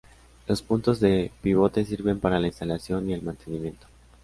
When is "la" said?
2.39-2.47